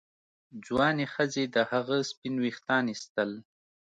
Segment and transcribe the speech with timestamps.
[0.65, 3.31] ځوانې ښځې د هغه سپین ویښتان ایستل.